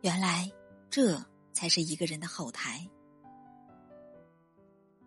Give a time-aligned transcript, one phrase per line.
[0.00, 0.50] 原来，
[0.88, 1.20] 这
[1.52, 2.88] 才是一个人的后台。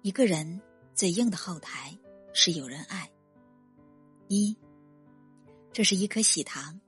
[0.02, 0.60] 一个人
[0.94, 1.98] 最硬的后台
[2.34, 3.10] 是有人爱。
[4.28, 4.58] 一，
[5.72, 6.80] 这是一颗喜糖，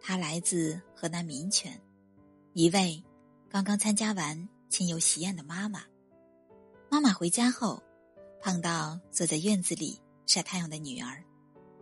[0.00, 1.80] 它来自河南民权，
[2.52, 3.02] 一位
[3.48, 5.82] 刚刚参加完亲友喜宴的妈妈。
[6.88, 7.82] 妈妈回家后，
[8.40, 11.22] 碰到坐在院子里晒太阳的女儿，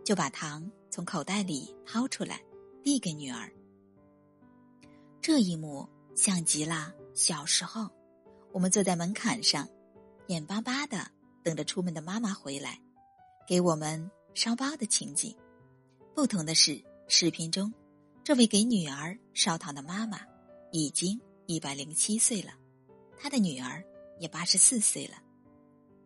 [0.03, 2.41] 就把糖从口袋里掏出来，
[2.83, 3.51] 递给女儿。
[5.27, 7.89] 这一幕像极了小时候，
[8.53, 9.67] 我们坐在门槛上，
[10.27, 11.05] 眼巴巴的
[11.43, 12.79] 等着出门的妈妈回来，
[13.45, 15.35] 给我们烧包的情景。
[16.15, 17.73] 不同的是，视频中
[18.23, 20.21] 这位给女儿烧糖的妈妈
[20.71, 22.53] 已经一百零七岁了，
[23.19, 23.83] 她的女儿。
[24.19, 25.17] 也八十四岁了。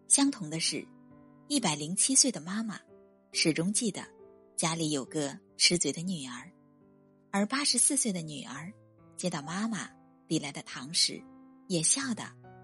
[0.07, 0.83] 相同的是，
[1.47, 2.79] 一百零七岁的妈妈
[3.33, 4.03] 始终记得
[4.57, 6.51] 家里有个吃嘴的女儿，
[7.29, 8.73] 而八十四岁的女儿
[9.21, 9.87] 接到妈妈
[10.27, 11.21] 递来的糖时，
[11.67, 12.23] 也笑得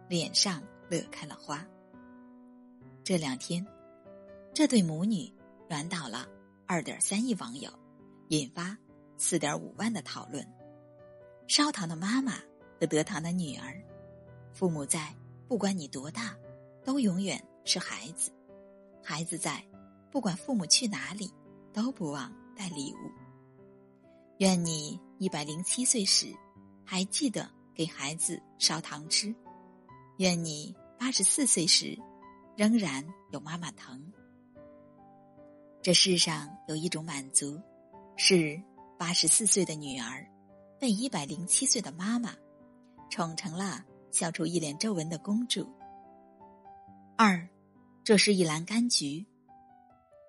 [0.09, 1.64] 脸上乐开了花。
[3.03, 3.64] 这两天，
[4.55, 5.31] 这对母女
[5.69, 6.27] 软倒了
[6.66, 7.72] 二点三亿网友，
[8.30, 8.75] 引发
[9.17, 10.44] 四点五万的讨论。
[11.47, 12.39] 烧糖的妈妈
[12.80, 13.80] 和得糖的女儿，
[14.52, 15.16] 父母在。
[15.47, 16.36] 不管你多大，
[16.83, 18.31] 都永远是孩子。
[19.03, 19.64] 孩子在，
[20.09, 21.31] 不管父母去哪里，
[21.71, 22.97] 都不忘带礼物。
[24.39, 26.33] 愿你一百零七岁时，
[26.89, 29.35] 还记得给孩子烧糖吃；
[30.19, 31.99] 愿你八十四岁时，
[32.55, 34.02] 仍然有妈妈疼。
[35.81, 37.61] 这世上有一种满足，
[38.15, 38.59] 是
[38.97, 40.25] 八十四岁的女儿
[40.80, 42.33] 被一百零七岁的妈妈
[43.09, 43.83] 宠成了。
[44.09, 45.69] 笑出一脸皱纹的公主。
[47.17, 47.47] 二，
[48.05, 49.23] 这是一篮柑橘，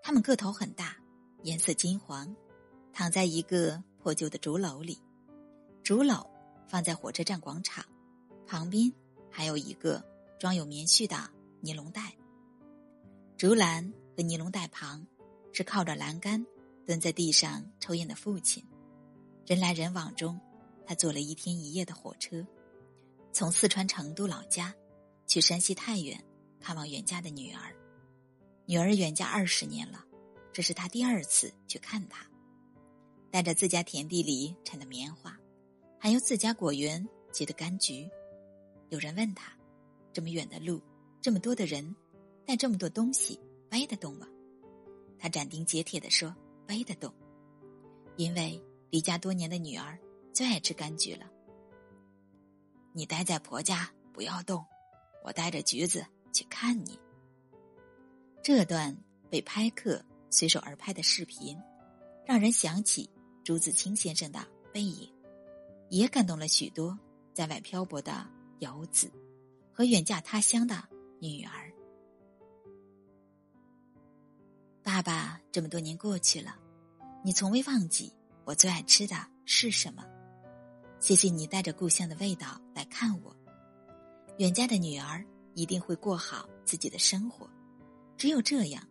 [0.03, 0.97] 它们个头很大，
[1.45, 2.37] 颜色金黄，
[2.93, 4.99] 躺在一个破旧的竹篓里。
[5.83, 6.27] 竹篓
[6.69, 7.85] 放在火车站广场，
[8.47, 8.93] 旁边
[9.31, 10.05] 还有一个
[10.39, 12.15] 装有棉絮的尼龙袋。
[13.37, 15.07] 竹篮和尼龙袋旁
[15.53, 16.45] 是靠着栏杆
[16.87, 18.65] 蹲在地上抽烟的父亲。
[19.47, 20.39] 人来人往中，
[20.85, 22.47] 他坐了一天一夜的火车。
[23.33, 24.75] 从四川成都老家
[25.27, 26.23] 去山西太原
[26.61, 27.75] 看望远嫁的女儿，
[28.67, 30.05] 女儿远嫁二十年了，
[30.53, 32.27] 这是他第二次去看她。
[33.31, 35.39] 带着自家田地里产的棉花，
[35.99, 38.09] 还有自家果园结的柑橘。
[38.89, 39.53] 有人问他：
[40.13, 40.81] 这么远的路，
[41.21, 41.95] 这么多的人，
[42.47, 43.39] 带这么多东西，
[43.69, 44.27] 背得动吗？
[45.19, 46.35] 他斩钉截铁地说：
[46.67, 47.13] 背得动，
[48.17, 49.99] 因为离家多年的女儿
[50.33, 51.27] 最爱吃柑橘了。
[52.93, 54.65] 你待在婆家不要动，
[55.25, 56.99] 我带着橘子去看你。
[58.43, 58.97] 这段
[59.29, 61.59] 被拍客随手而拍的视频，
[62.25, 63.11] 让人想起
[63.45, 65.13] 朱自清先生的背影，
[65.89, 66.99] 也感动了许多
[67.33, 68.27] 在外漂泊的
[68.59, 69.11] 游子
[69.73, 70.83] 和远嫁他乡的
[71.21, 71.73] 女儿。
[74.83, 76.57] 爸爸，这么多年过去了，
[77.23, 78.13] 你从未忘记
[78.45, 80.05] 我最爱吃的是什么。
[80.99, 83.37] 谢谢你带着故乡的味道来看我。
[84.39, 87.49] 远嫁的女儿一定会过好自己的生活，
[88.17, 88.83] 只有这样，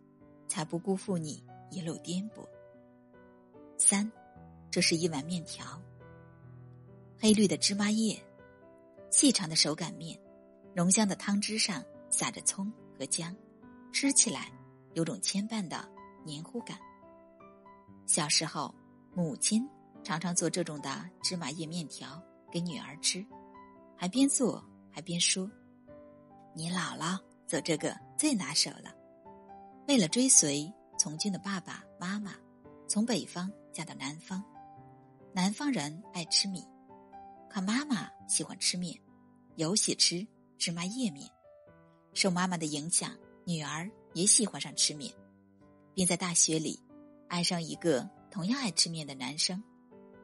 [0.46, 2.46] 才不辜负你一路颠簸。
[3.76, 4.10] 三，
[4.70, 5.80] 这是一碗面条。
[7.20, 8.16] 黑绿的芝麻叶，
[9.10, 10.18] 细长的手擀面，
[10.74, 13.34] 浓香的汤汁上撒着葱和姜，
[13.92, 14.52] 吃起来
[14.94, 15.88] 有种牵绊的
[16.24, 16.78] 黏糊感。
[18.06, 18.74] 小时候，
[19.14, 19.68] 母亲。
[20.04, 23.22] 常常做这种的芝麻叶面条给女儿吃，
[23.96, 25.50] 还边做还边说
[26.54, 27.18] ：“你姥姥
[27.48, 28.94] 做这个最拿手了。”
[29.88, 32.32] 为了追随从军的爸爸妈妈，
[32.86, 34.42] 从北方嫁到南方。
[35.34, 36.64] 南方人爱吃米，
[37.50, 38.98] 可妈妈喜欢吃面，
[39.56, 40.26] 尤喜吃
[40.58, 41.28] 芝麻叶面。
[42.14, 45.12] 受妈妈的影响，女儿也喜欢上吃面，
[45.94, 46.78] 并在大学里
[47.28, 49.62] 爱上一个同样爱吃面的男生。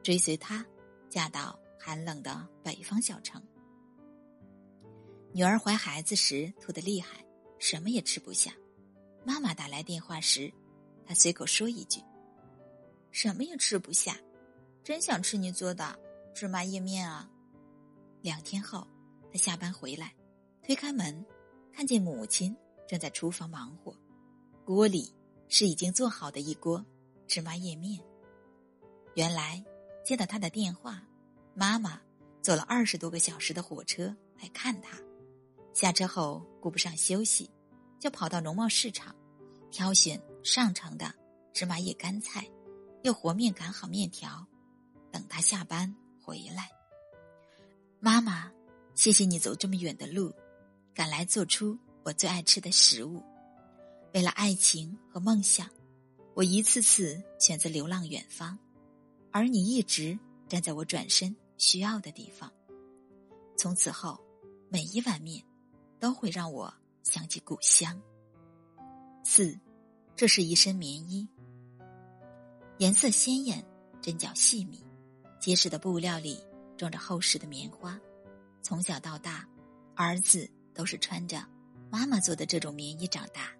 [0.03, 0.65] 追随他，
[1.09, 3.43] 嫁到寒冷的北方小城。
[5.33, 7.25] 女儿怀孩子时吐得厉害，
[7.59, 8.53] 什么也吃不下。
[9.25, 10.53] 妈妈打来电话时，
[11.07, 12.01] 她随口说一句
[13.11, 14.17] ：“什么也吃不下，
[14.83, 15.99] 真想吃你做的
[16.35, 17.31] 芝麻叶面啊。”
[18.21, 18.87] 两天后，
[19.33, 20.15] 他下班回来，
[20.63, 21.25] 推开门，
[21.73, 22.55] 看见母亲
[22.89, 23.97] 正在厨房忙活，
[24.65, 25.15] 锅里
[25.49, 26.85] 是已经做好的一锅
[27.27, 27.99] 芝麻叶面。
[29.15, 29.65] 原来。
[30.05, 31.03] 接到他的电话，
[31.55, 31.99] 妈妈
[32.43, 34.99] 坐了二十多个小时的火车来看他。
[35.73, 37.51] 下车后顾不上休息，
[37.99, 39.17] 就跑到农贸市场，
[39.71, 41.11] 挑选上乘的
[41.55, 42.47] 芝麻叶干菜，
[43.03, 44.47] 又和面擀好面条，
[45.11, 46.71] 等他下班回来。
[48.01, 48.51] 妈妈，
[48.95, 50.33] 谢谢你走这么远的路，
[50.95, 53.23] 赶来做出我最爱吃的食物。
[54.15, 55.69] 为了爱情和梦想，
[56.33, 58.59] 我一次次选择流浪远方，
[59.31, 60.19] 而你一直
[60.49, 62.51] 站在我转身需要的地方。
[63.57, 64.19] 从此后，
[64.71, 65.45] 每一碗面
[66.01, 66.73] 都会让我
[67.03, 68.01] 想起故乡。
[69.25, 69.59] 四，
[70.17, 71.29] 这是一身棉衣，
[72.79, 73.65] 颜色鲜艳，
[74.01, 74.85] 针脚细密，
[75.45, 76.43] 结实的布料里
[76.75, 78.01] 装着厚实的棉花。
[78.63, 79.47] 从小到大，
[79.95, 81.47] 儿子都是穿着
[81.91, 83.51] 妈妈做的这种棉衣长大，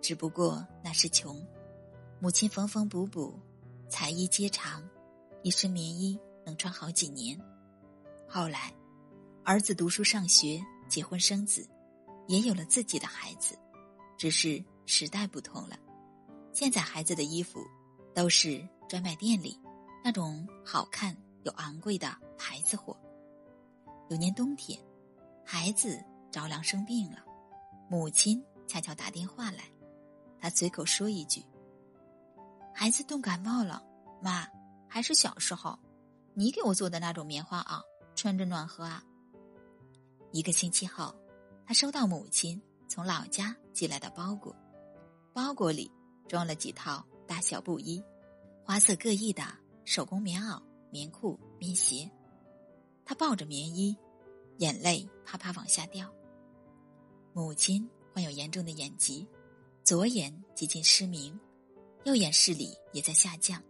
[0.00, 1.44] 只不过那时穷，
[2.20, 3.36] 母亲缝缝补补，
[3.88, 4.88] 裁衣接长，
[5.42, 6.16] 一身棉衣
[6.46, 7.36] 能穿好几年。
[8.28, 8.72] 后来。
[9.42, 11.68] 儿子读书上学，结婚生子，
[12.28, 13.58] 也有了自己的孩子，
[14.16, 15.76] 只是时代不同了。
[16.52, 17.66] 现在孩子的衣服
[18.14, 19.58] 都是专卖店里
[20.02, 22.96] 那种好看又昂贵的牌子货。
[24.08, 24.80] 有年冬天，
[25.44, 27.18] 孩子着凉生病了，
[27.88, 29.64] 母亲恰巧打电话来，
[30.38, 31.44] 他随口说一句
[32.74, 33.82] ：“孩子冻感冒了，
[34.22, 34.48] 妈，
[34.88, 35.78] 还是小时候
[36.34, 37.80] 你给我做的那种棉花袄，
[38.16, 39.04] 穿着暖和啊。”
[40.32, 41.14] 一个星期后，
[41.66, 44.54] 他收到母亲从老家寄来的包裹，
[45.32, 45.90] 包裹里
[46.26, 48.02] 装了几套大小布衣、
[48.64, 49.42] 花色各异的
[49.90, 52.08] 手工棉袄、棉裤、棉鞋。
[53.04, 53.96] 他抱着棉衣，
[54.58, 56.08] 眼泪啪啪往下掉。
[57.32, 59.26] 母亲患有严重的眼疾，
[59.82, 61.36] 左眼几近失明，
[62.04, 63.60] 右眼视力也在下降。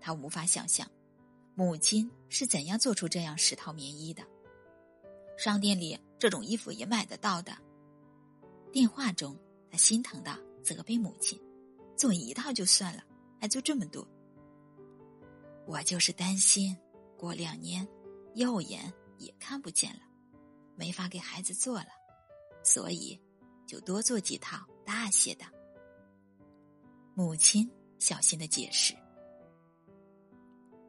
[0.00, 0.88] 他无法想象，
[1.56, 4.22] 母亲是怎样做出这样十套棉衣的。
[5.36, 7.52] 商店里这种衣服也买得到的。
[8.70, 9.36] 电话中，
[9.72, 11.36] 他心疼的责备母亲
[11.98, 13.02] ：“做一套就算了，
[13.40, 14.06] 还做这么多。”
[15.72, 16.76] 我就是担心，
[17.16, 17.88] 过两年
[18.34, 20.00] 右眼也看不见了，
[20.76, 21.88] 没法给孩子做了，
[22.62, 23.18] 所以
[23.66, 25.46] 就多做几套大些的。
[27.14, 27.66] 母亲
[27.98, 28.94] 小心的解释：“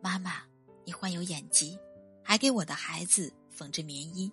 [0.04, 0.44] 妈妈，
[0.84, 1.80] 你患有眼疾。”
[2.26, 4.32] 还给我的孩子缝制棉衣。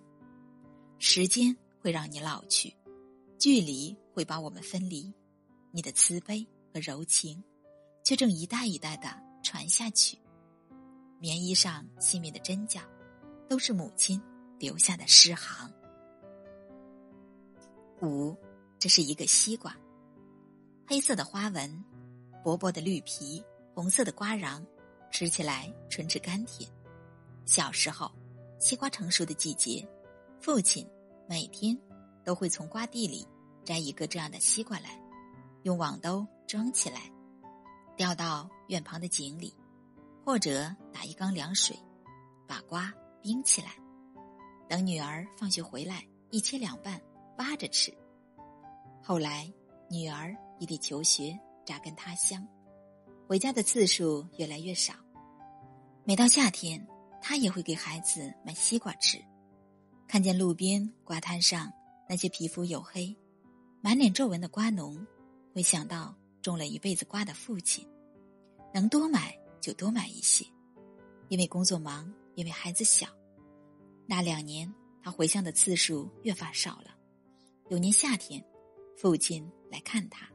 [0.97, 2.73] 时间会让你老去，
[3.37, 5.13] 距离会把我们分离，
[5.71, 7.41] 你的慈悲和柔情，
[8.03, 9.09] 却正一代一代的
[9.43, 10.17] 传下去。
[11.21, 12.81] 棉衣上细密的针脚，
[13.47, 14.19] 都是母亲
[14.57, 15.71] 留下的诗行。
[18.01, 18.35] 五，
[18.79, 19.77] 这是一个西瓜，
[20.87, 21.85] 黑色的花纹，
[22.43, 23.43] 薄薄的绿皮，
[23.75, 24.65] 红色的瓜瓤，
[25.11, 26.67] 吃起来纯质甘甜。
[27.45, 28.11] 小时候，
[28.57, 29.87] 西瓜成熟的季节，
[30.39, 30.89] 父亲
[31.29, 31.77] 每天
[32.25, 33.27] 都会从瓜地里
[33.63, 34.99] 摘一个这样的西瓜来，
[35.61, 37.13] 用网兜装起来，
[37.95, 39.53] 掉到院旁的井里，
[40.25, 41.77] 或者打一缸凉水，
[42.47, 43.69] 把瓜冰起来，
[44.69, 47.01] 等女儿放学回来一切两半
[47.37, 47.93] 挖着吃。
[49.03, 49.51] 后来，
[49.89, 52.47] 女儿异地求学，扎根他乡，
[53.27, 54.93] 回家的次数越来越少，
[56.03, 56.85] 每到夏天。
[57.23, 59.23] 他也会给孩子买西瓜吃，
[60.07, 61.71] 看见路边瓜摊上
[62.09, 63.15] 那些皮肤黝黑、
[63.79, 65.05] 满脸皱纹的瓜农，
[65.53, 67.87] 会想到种了一辈子瓜的父亲，
[68.73, 70.45] 能多买就多买一些，
[71.29, 73.07] 因为工作忙，因为孩子小。
[74.05, 76.95] 那两年，他回乡的次数越发少了。
[77.69, 78.43] 有年夏天，
[78.97, 80.27] 父亲来看他，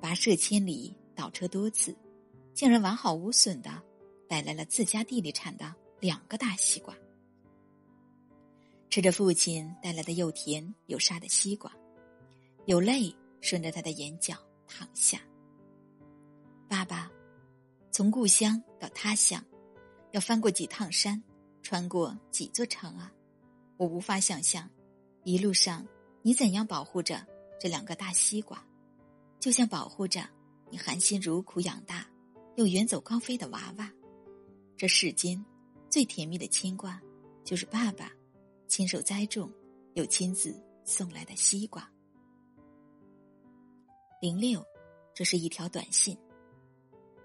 [0.00, 1.96] 跋涉千里，倒车多次，
[2.52, 3.82] 竟然完好无损的
[4.28, 5.74] 带来了自家地里产的。
[6.00, 6.92] 两个大西瓜，
[8.90, 11.72] 吃着父亲带来的又甜又沙的西瓜，
[12.66, 14.34] 有泪顺着他的眼角
[14.66, 15.20] 淌下。
[16.68, 17.08] 爸爸，
[17.92, 19.44] 从故乡到他乡，
[20.12, 21.22] 要翻过几趟山，
[21.62, 23.12] 穿过几座城啊！
[23.76, 24.68] 我无法想象，
[25.24, 25.86] 一路上
[26.22, 27.24] 你怎样保护着
[27.60, 28.66] 这两个大西瓜，
[29.38, 30.26] 就像保护着
[30.70, 32.06] 你含辛茹苦养大
[32.56, 33.92] 又远走高飞的娃娃。
[34.76, 35.44] 这世间。
[35.90, 36.98] 最甜蜜的牵挂，
[37.44, 38.10] 就是爸爸
[38.66, 39.52] 亲手栽种
[39.92, 41.86] 又亲自送来的西瓜。
[44.18, 44.64] 零六，
[45.14, 46.16] 这是一条短信。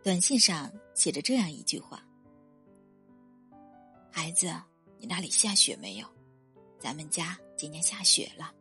[0.07, 2.01] 短信上写着这样一句话
[4.09, 4.47] ：“孩子，
[4.97, 6.07] 你那里下雪没有？
[6.79, 8.53] 咱们家今年下雪了。”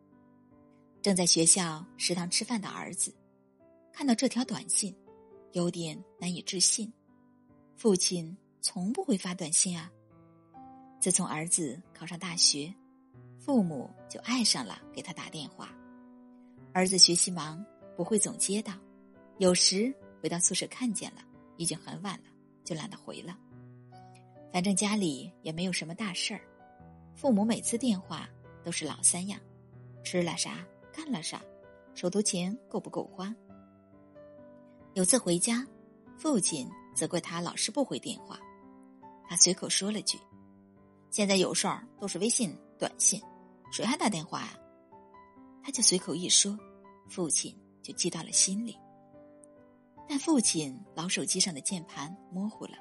[1.01, 3.15] 正在学校食堂吃饭的儿子，
[3.93, 4.93] 看到这条短信，
[5.53, 6.93] 有点难以置信。
[7.77, 9.89] 父亲从不会发短信啊。
[10.99, 12.75] 自从儿子考上大学，
[13.39, 15.71] 父母就爱上了给他打电话。
[16.73, 17.65] 儿子学习忙，
[17.97, 18.75] 不会总接到，
[19.39, 21.23] 有时回到宿舍看见了，
[21.57, 22.25] 已经很晚了，
[22.65, 23.37] 就懒得回了。
[24.53, 26.41] 反正家里也没有什么大事儿，
[27.15, 28.29] 父母每次电话
[28.65, 29.39] 都是老三样：
[30.03, 31.43] 吃了啥，干了啥，
[31.95, 33.35] 手头钱够不够花。
[34.95, 35.67] 有次回家，
[36.17, 38.41] 父亲责怪他老是不回电话，
[39.29, 40.19] 他随口说了句
[41.11, 43.21] ：“现在有事儿都是微信、短信，
[43.71, 44.59] 谁还打电话呀？”
[45.63, 46.59] 他就随口一说，
[47.09, 48.79] 父亲就记到了心里。
[50.09, 52.73] 但父亲老手机上的键盘模糊了，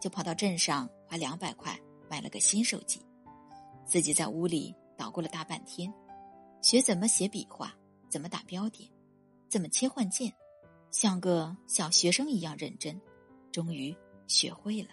[0.00, 1.78] 就跑到镇上花两百块
[2.10, 3.00] 买了个新手机，
[3.86, 5.92] 自己在屋里捣鼓了大半天，
[6.62, 7.72] 学怎么写笔画，
[8.08, 8.90] 怎么打标点，
[9.48, 10.32] 怎么切换键，
[10.90, 13.00] 像个小学生一样认真，
[13.52, 13.96] 终于
[14.26, 14.90] 学会了。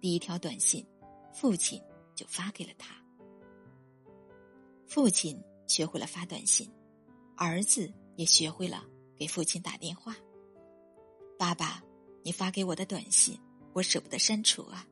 [0.00, 0.86] 第一条短信，
[1.32, 1.82] 父亲
[2.14, 2.94] 就发给了他。
[4.86, 5.40] 父亲。
[5.70, 6.68] 学会了发短信，
[7.36, 8.84] 儿子也学会了
[9.16, 10.16] 给父亲打电话。
[11.40, 11.82] 爸爸，
[12.22, 13.40] 你发给我的短信，
[13.72, 14.86] 我舍不得删除啊，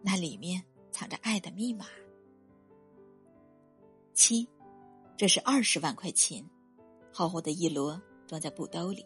[0.00, 0.62] 那里面
[0.92, 1.86] 藏着爱的密码。
[4.12, 4.48] 七，
[5.16, 6.48] 这是二十万块钱，
[7.12, 9.04] 厚厚的一摞装在布兜里。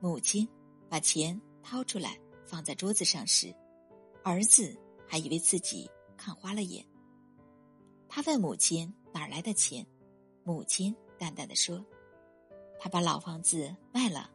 [0.00, 0.48] 母亲
[0.88, 3.54] 把钱掏出来放在桌子上时，
[4.24, 4.74] 儿子
[5.06, 6.82] 还以为自己看花了眼。
[8.08, 9.86] 他问母亲哪儿来的钱。
[10.42, 11.84] 母亲淡淡的说
[12.80, 14.30] ：“他把老房子卖了，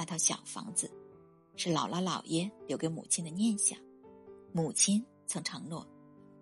[0.00, 0.90] 那套小房子
[1.56, 3.78] 是姥姥姥爷留给母亲的念想。
[4.50, 5.86] 母亲曾承诺，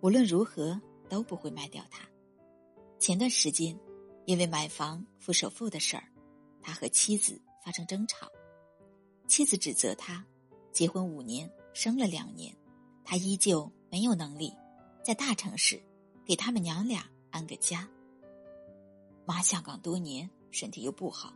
[0.00, 2.09] 无论如何都不会卖掉它。
[3.00, 3.77] 前段时间，
[4.27, 6.05] 因为买房付首付的事儿，
[6.62, 8.29] 他和妻子发生争吵。
[9.27, 10.25] 妻子指责他，
[10.71, 12.57] 结婚五年，生了两年，
[13.05, 14.55] 他依旧没有能力
[15.03, 15.83] 在大城市
[16.25, 17.88] 给他们娘俩安个家。”
[19.27, 21.35] 妈下岗多年，身体又不好，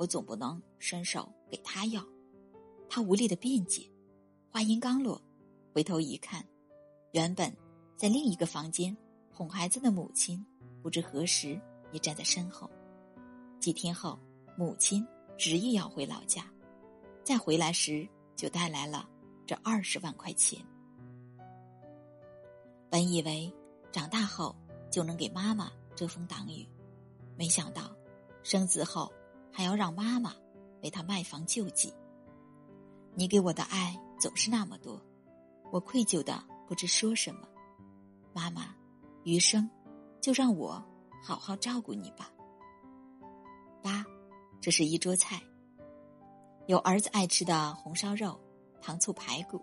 [0.00, 2.02] 我总不能伸手给他要。
[2.88, 3.86] 他无力的辩解，
[4.50, 5.20] 话音刚落，
[5.74, 6.42] 回头一看，
[7.12, 7.54] 原本
[7.98, 8.96] 在另一个房间
[9.30, 10.42] 哄孩子的母亲，
[10.82, 11.60] 不知何时
[11.92, 12.70] 也站在身后。
[13.60, 14.18] 几天后，
[14.56, 16.50] 母亲执意要回老家，
[17.22, 19.06] 再回来时就带来了
[19.46, 20.58] 这二十万块钱。
[22.88, 23.52] 本以为
[23.92, 24.56] 长大后
[24.90, 26.66] 就能给妈妈遮风挡雨。
[27.36, 27.94] 没想到，
[28.42, 29.12] 生子后
[29.52, 30.34] 还要让妈妈
[30.82, 31.92] 为他卖房救济。
[33.14, 35.00] 你给我的爱总是那么多，
[35.72, 37.48] 我愧疚的不知说什么。
[38.32, 38.74] 妈妈，
[39.24, 39.68] 余生
[40.20, 40.82] 就让我
[41.22, 42.30] 好好照顾你吧。
[43.82, 44.04] 八，
[44.60, 45.42] 这是一桌菜，
[46.66, 48.38] 有儿子爱吃的红烧肉、
[48.80, 49.60] 糖醋排骨、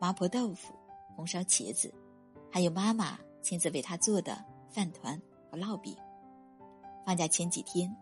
[0.00, 0.74] 麻婆豆腐、
[1.14, 1.94] 红烧茄子，
[2.50, 5.20] 还有妈妈亲自为他做的饭团
[5.50, 5.96] 和烙饼。
[7.06, 7.94] 放假前几天，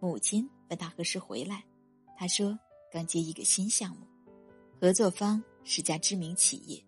[0.00, 1.64] 母亲问他何时回来，
[2.16, 2.58] 他说
[2.90, 4.06] 刚接一个新项目，
[4.80, 6.82] 合作方是家知名企业，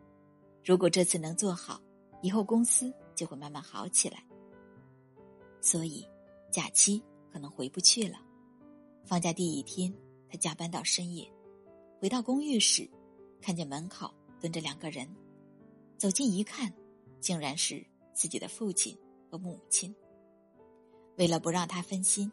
[0.64, 1.80] 如果这次能做好，
[2.23, 4.25] 以后公司就会慢慢好起来。
[5.61, 6.06] 所以，
[6.50, 8.18] 假期可能回不去了。
[9.04, 9.92] 放假第一天，
[10.28, 11.30] 他加班到深夜，
[12.00, 12.88] 回到公寓时，
[13.40, 15.08] 看见门口蹲着两个人，
[15.97, 16.73] 走近一看，
[17.20, 18.97] 竟然是自己的父亲
[19.30, 19.94] 和母亲。
[21.16, 22.30] 为了不让他分心，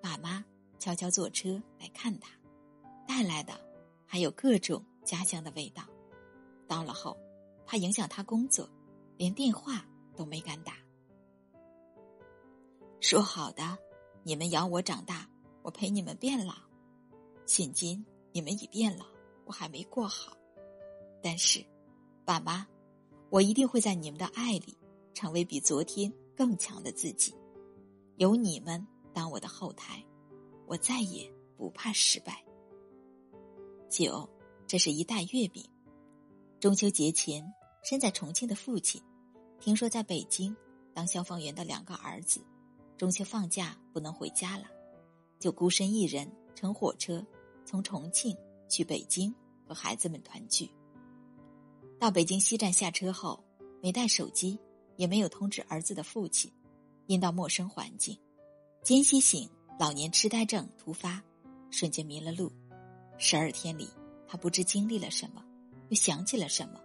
[0.00, 0.44] 爸妈
[0.78, 2.30] 悄悄坐车来看他，
[3.06, 3.52] 带来的
[4.06, 5.82] 还有各种家乡的味道。
[6.66, 7.16] 到了后，
[7.66, 8.68] 怕影响他工作，
[9.16, 9.84] 连电话
[10.16, 10.74] 都没敢打。
[13.00, 13.78] 说好的，
[14.22, 15.28] 你们养我长大，
[15.62, 16.54] 我陪你们变老。
[17.46, 19.06] 现今你们已变老，
[19.46, 20.36] 我还没过好。
[21.22, 21.64] 但是，
[22.24, 22.66] 爸妈，
[23.30, 24.76] 我一定会在你们的爱里，
[25.14, 27.34] 成为比昨天更强的自己。
[28.16, 30.04] 有你们当我的后台，
[30.68, 32.44] 我再也不怕失败。
[33.88, 34.28] 九，
[34.66, 35.64] 这是一袋月饼。
[36.60, 37.42] 中秋节前，
[37.82, 39.02] 身在重庆的父亲，
[39.58, 40.54] 听说在北京
[40.92, 42.40] 当消防员的两个儿子，
[42.96, 44.64] 中秋放假不能回家了，
[45.38, 47.24] 就孤身一人乘火车
[47.64, 48.36] 从重庆
[48.68, 49.34] 去北京
[49.66, 50.70] 和孩子们团聚。
[51.98, 53.42] 到北京西站下车后，
[53.80, 54.58] 没带手机，
[54.96, 56.52] 也没有通知儿子的父亲。
[57.06, 58.18] 因到陌生环境，
[58.82, 59.48] 间歇性
[59.78, 61.22] 老年痴呆症突发，
[61.70, 62.50] 瞬间迷了路。
[63.16, 63.88] 十二天里，
[64.26, 65.44] 他不知经历了什么，
[65.88, 66.80] 又想起了什么，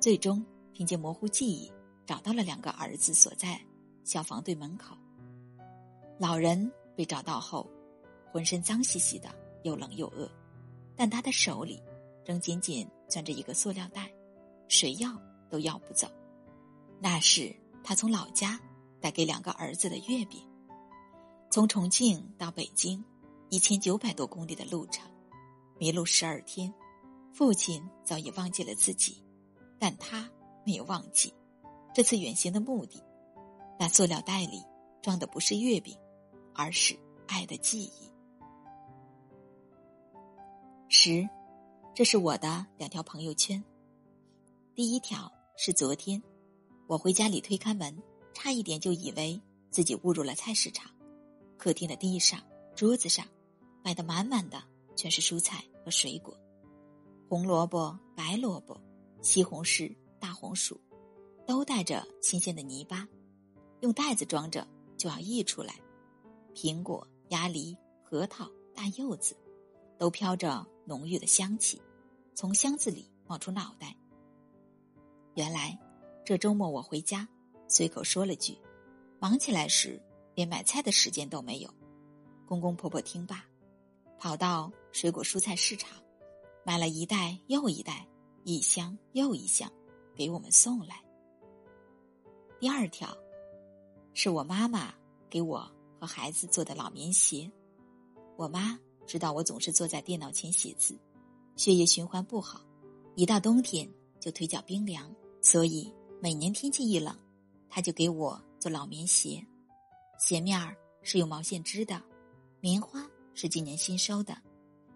[0.00, 1.72] 最终凭借模糊记忆
[2.06, 3.60] 找到了两个儿子所在
[4.04, 4.96] 消防队门口。
[6.20, 7.68] 老人被找到后，
[8.30, 9.28] 浑身脏兮兮的，
[9.64, 10.30] 又冷又饿，
[10.94, 11.82] 但他的手里
[12.24, 14.08] 仍紧紧攥着一个塑料袋，
[14.68, 15.20] 谁要
[15.50, 16.06] 都要不走。
[17.00, 18.60] 那是他从老家。
[19.02, 20.46] 带给两个儿子的月饼。
[21.50, 23.04] 从重庆到北京，
[23.48, 25.10] 一千九百多公里的路程，
[25.78, 26.72] 迷路十二天，
[27.34, 29.20] 父亲早已忘记了自己，
[29.76, 30.30] 但他
[30.64, 31.34] 没有忘记。
[31.92, 33.02] 这次远行的目的，
[33.80, 34.62] 那塑料袋里
[35.02, 35.98] 装的不是月饼，
[36.54, 38.12] 而是爱的记忆。
[40.88, 41.28] 十，
[41.96, 43.60] 这是我的两条朋友圈。
[44.72, 46.22] 第一条是昨天，
[46.86, 48.00] 我回家里推开门，
[48.32, 49.42] 差一点就以为
[49.72, 50.88] 自己误入了菜市场。
[51.60, 52.40] 客厅的地上、
[52.74, 53.26] 桌子上，
[53.82, 54.62] 摆的满满的
[54.96, 56.34] 全是蔬菜和水果，
[57.28, 58.80] 红萝卜、白萝卜、
[59.20, 60.80] 西红柿、大红薯，
[61.46, 63.06] 都带着新鲜的泥巴，
[63.80, 65.74] 用袋子装着就要溢出来。
[66.54, 69.36] 苹果、鸭梨、核桃、大柚子，
[69.98, 71.78] 都飘着浓郁的香气，
[72.34, 73.94] 从箱子里冒出脑袋。
[75.34, 75.78] 原来，
[76.24, 77.28] 这周末我回家，
[77.68, 78.56] 随口说了句
[79.20, 80.02] ：“忙起来时。”
[80.40, 81.68] 连买菜的时间都没有，
[82.46, 83.44] 公公婆婆听罢，
[84.18, 85.90] 跑到水果蔬菜市场，
[86.64, 88.08] 买了一袋又一袋，
[88.42, 89.70] 一箱又一箱，
[90.16, 91.04] 给我们送来。
[92.58, 93.14] 第二条，
[94.14, 94.94] 是我妈妈
[95.28, 95.70] 给我
[96.00, 97.52] 和孩子做的老棉鞋。
[98.38, 100.98] 我妈知道我总是坐在电脑前写字，
[101.54, 102.62] 血液循环不好，
[103.14, 103.86] 一到冬天
[104.18, 107.14] 就腿脚冰凉，所以每年天气一冷，
[107.68, 109.46] 她就给我做老棉鞋。
[110.20, 112.00] 鞋面儿是用毛线织的，
[112.60, 113.02] 棉花
[113.34, 114.36] 是今年新收的，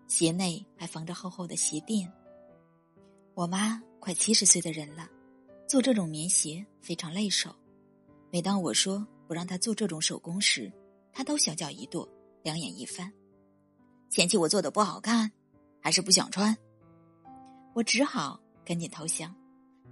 [0.07, 2.13] 鞋内还缝着厚厚的鞋垫。
[3.33, 5.09] 我妈快七十岁的人了，
[5.67, 7.57] 做这种棉鞋非常累手。
[8.31, 10.71] 每当我说不让她做这种手工时，
[11.11, 12.07] 她都小脚一跺，
[12.43, 13.11] 两眼一翻，
[14.11, 15.33] 嫌弃我做的不好看，
[15.81, 16.55] 还是不想穿。
[17.73, 19.35] 我只好赶紧投降，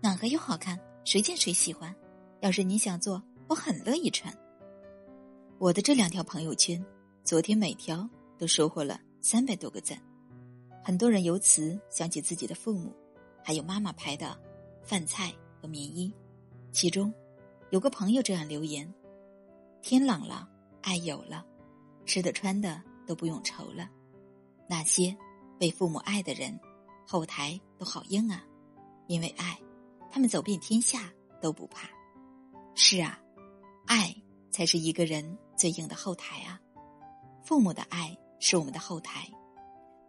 [0.03, 1.93] 暖和又好看，谁见谁喜欢。
[2.41, 4.31] 要是你想做，我很乐意穿。
[5.63, 6.85] 我的这两条朋友圈，
[7.23, 9.97] 昨天每条都收获了三百多个赞，
[10.83, 12.93] 很多人由此想起自己的父母，
[13.45, 14.37] 还有妈妈拍的
[14.83, 16.13] 饭菜和棉衣。
[16.73, 17.15] 其中，
[17.71, 18.93] 有个朋友这样留言
[19.83, 20.49] ：“天冷了，
[20.81, 21.47] 爱有了，
[22.07, 23.89] 吃的穿的都不用愁了。
[24.69, 25.17] 那些
[25.61, 26.59] 被父母爱的人，
[27.07, 28.45] 后台都好硬啊，
[29.07, 29.57] 因为爱，
[30.11, 31.09] 他们走遍天下
[31.41, 31.89] 都不怕。
[32.75, 33.17] 是啊，
[33.87, 34.13] 爱
[34.51, 36.61] 才是一个人。”最硬的后台啊，
[37.45, 39.29] 父母的爱是我们的后台，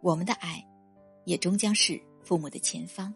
[0.00, 0.64] 我们的爱，
[1.24, 3.12] 也终将是父母的前方；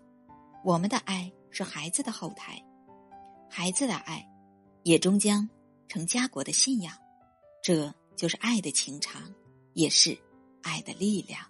[0.64, 2.62] 我们的爱是孩子的后台，
[3.50, 4.28] 孩子的爱，
[4.82, 5.48] 也终将
[5.88, 6.94] 成家国的信仰。
[7.62, 9.22] 这就是爱的情长，
[9.74, 10.16] 也是
[10.62, 11.40] 爱的力量。